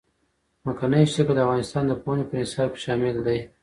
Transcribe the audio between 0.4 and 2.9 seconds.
ځمکنی شکل د افغانستان د پوهنې په نصاب کې